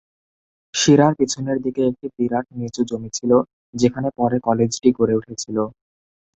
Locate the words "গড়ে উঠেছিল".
4.97-5.57